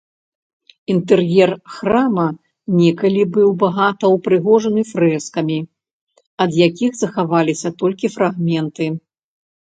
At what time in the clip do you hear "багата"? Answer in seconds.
3.63-4.05